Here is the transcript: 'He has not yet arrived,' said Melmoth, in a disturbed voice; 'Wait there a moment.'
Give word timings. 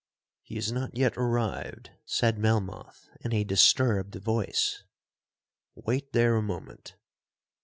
'He 0.41 0.55
has 0.55 0.71
not 0.71 0.97
yet 0.97 1.15
arrived,' 1.15 1.91
said 2.05 2.39
Melmoth, 2.39 3.07
in 3.19 3.33
a 3.33 3.43
disturbed 3.43 4.15
voice; 4.15 4.81
'Wait 5.75 6.11
there 6.11 6.35
a 6.37 6.41
moment.' 6.41 6.95